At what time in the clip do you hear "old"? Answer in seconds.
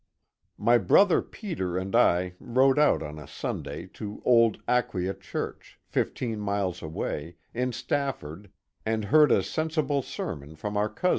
4.25-4.57